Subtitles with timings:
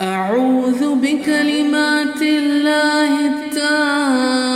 [0.00, 4.55] أعوذ بكلمات الله التامة.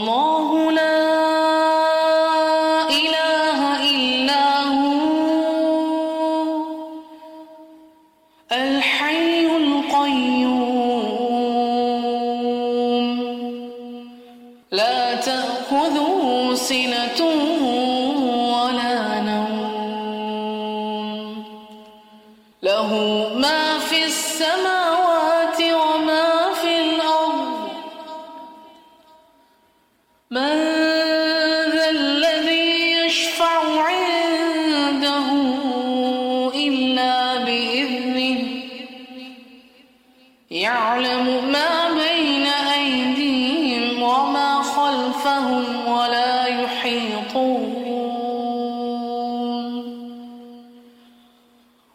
[44.91, 47.81] خلفهم ولا يحيطون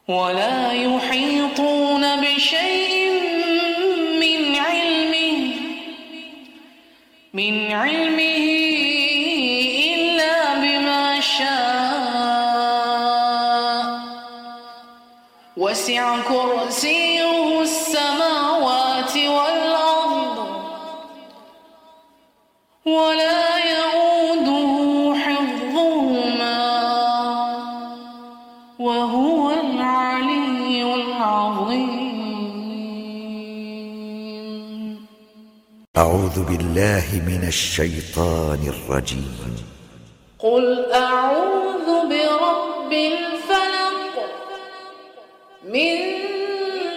[0.08, 3.11] ولا يحيطون بشيء
[4.20, 5.39] من علمه
[7.34, 8.39] من علمه
[9.94, 12.27] إلا بما شاء.
[15.56, 17.05] وسع كرسيه
[22.87, 24.73] ولا يؤوده
[25.19, 26.62] حفظهما
[28.79, 32.07] وهو العلي العظيم.
[35.97, 39.57] أعوذ بالله من الشيطان الرجيم.
[40.39, 44.14] قل أعوذ برب الفلق
[45.75, 45.96] من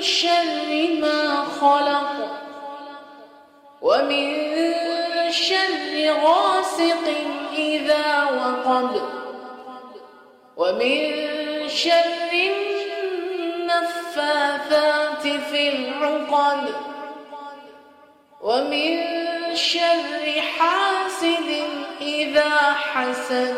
[0.02, 0.70] شر
[1.02, 1.20] ما
[1.62, 2.14] خلق
[3.82, 4.28] ومن
[5.40, 7.06] شر غاسق
[7.54, 8.92] إذا وقب.
[10.58, 11.00] ومن
[11.70, 12.32] شر
[13.60, 16.64] النفاثات في العقد.
[18.42, 18.92] ومن
[19.56, 21.50] شر حاسد
[22.02, 23.56] إذا حسد.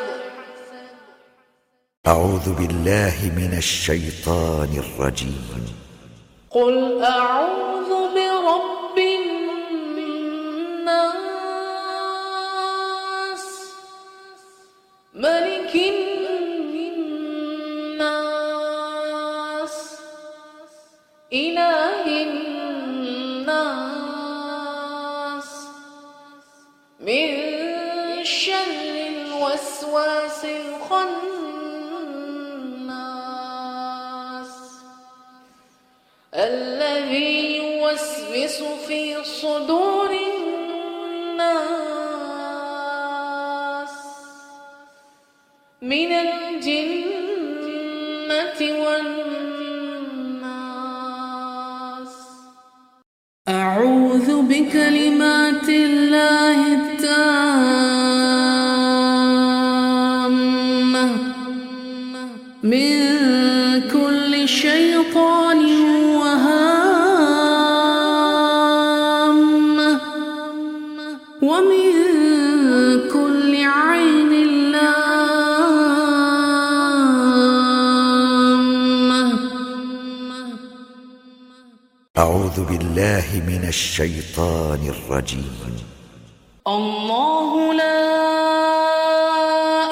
[2.08, 5.66] أعوذ بالله من الشيطان الرجيم.
[6.52, 8.97] قل أعوذ برب
[15.13, 16.22] ملك الناس
[21.33, 22.51] إله الناس.
[26.99, 27.29] من
[28.23, 28.72] شر
[29.11, 31.11] الوسواس الخناس.
[36.33, 40.00] الذي يوسوس في صدور
[45.91, 47.02] من الجنة
[48.84, 49.24] والناس.
[53.50, 57.12] أعوذ بكلمات الله التامة.
[62.63, 63.10] من
[82.22, 85.74] أعوذ بالله من الشيطان الرجيم.
[86.68, 88.02] الله لا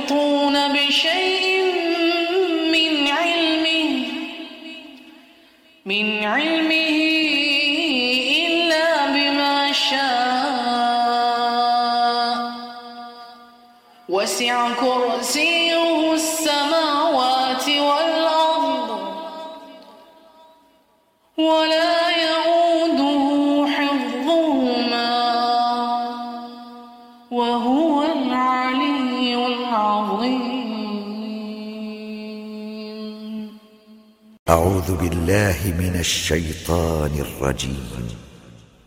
[34.86, 38.06] أعوذ بالله من الشيطان الرجيم.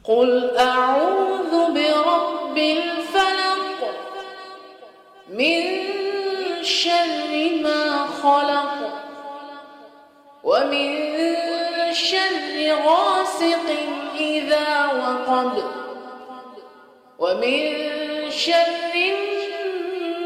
[0.03, 3.79] قل أعوذ برب الفلق
[5.29, 5.61] من
[6.63, 7.31] شر
[7.63, 8.75] ما خلق
[10.43, 10.89] ومن
[11.93, 12.57] شر
[12.87, 13.67] غاسق
[14.19, 15.63] إذا وقب
[17.19, 17.61] ومن
[18.31, 18.93] شر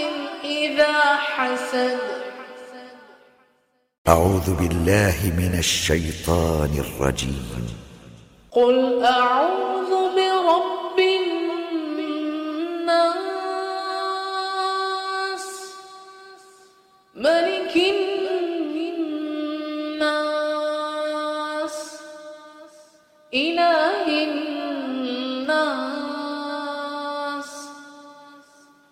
[0.44, 1.98] إذا حسد.
[4.08, 7.68] أعوذ بالله من الشيطان الرجيم.
[8.50, 10.29] قل أعوذ برب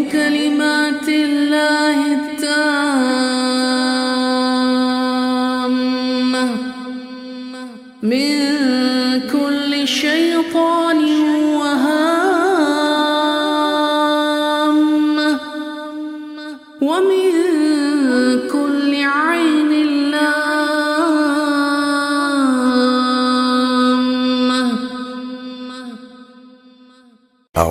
[0.00, 2.35] بكلمات الله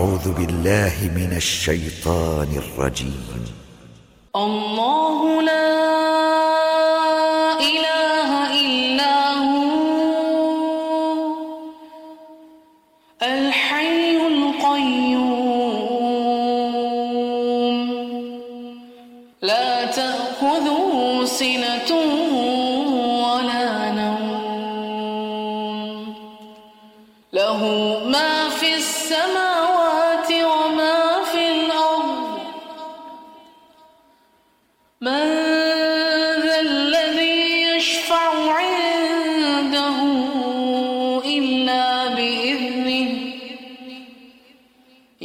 [0.06, 3.46] أعوذ بالله من الشيطان الرجيم.
[4.36, 5.85] الله لا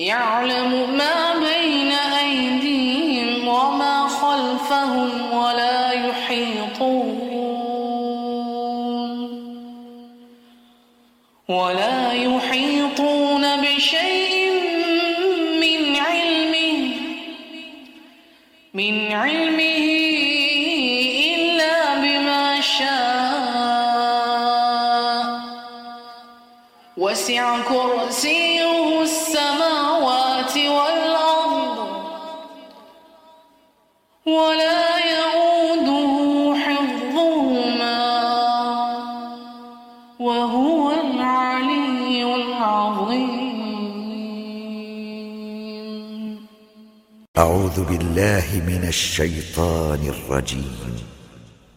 [0.00, 7.20] يعلم ما بين أيديهم وما خلفهم ولا يحيطون
[11.48, 14.50] ولا يحيطون بشيء
[15.60, 16.90] من علمه
[18.74, 19.79] من علمه
[47.40, 50.96] أعوذ بالله من الشيطان الرجيم.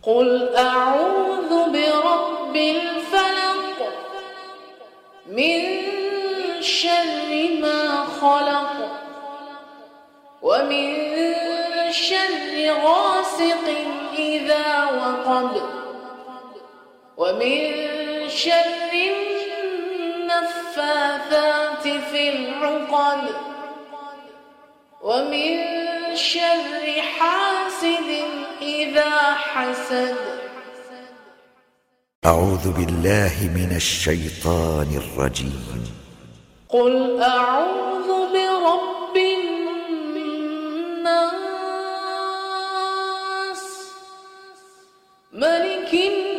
[0.03, 3.77] قل أعوذ برب الفلق
[5.27, 5.61] من
[6.61, 7.29] شر
[7.63, 7.81] ما
[8.21, 8.73] خلق
[10.41, 10.87] ومن
[11.91, 12.53] شر
[12.85, 13.65] غاسق
[14.19, 14.67] إذا
[14.99, 15.53] وقب
[17.17, 17.59] ومن
[18.29, 18.91] شر
[20.23, 23.52] النفاثات في العقد
[25.13, 25.57] ومن
[26.15, 28.09] شر حاسد
[28.61, 30.15] إذا حسد.
[32.25, 35.83] أعوذ بالله من الشيطان الرجيم.
[36.69, 39.63] قل أعوذ برب الناس.
[45.33, 46.32] ملك الناس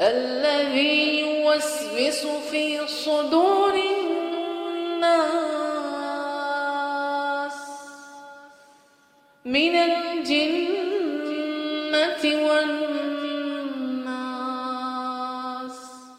[0.00, 3.97] الذي يوسوس في صدور